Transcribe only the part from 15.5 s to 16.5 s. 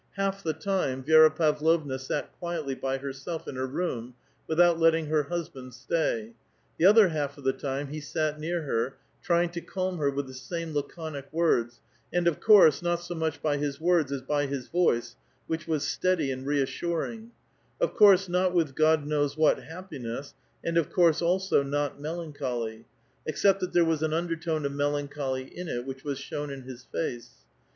was steady and